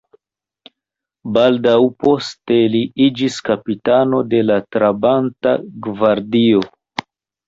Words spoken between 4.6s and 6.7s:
Trabanta gvardio.